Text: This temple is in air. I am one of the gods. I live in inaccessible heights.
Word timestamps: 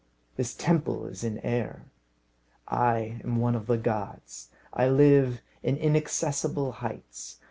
This 0.35 0.55
temple 0.55 1.05
is 1.05 1.23
in 1.23 1.37
air. 1.41 1.83
I 2.67 3.21
am 3.23 3.35
one 3.35 3.53
of 3.53 3.67
the 3.67 3.77
gods. 3.77 4.49
I 4.73 4.89
live 4.89 5.41
in 5.61 5.77
inaccessible 5.77 6.71
heights. 6.71 7.39